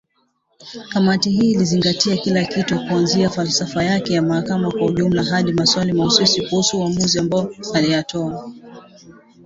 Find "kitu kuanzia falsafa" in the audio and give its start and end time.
2.45-3.83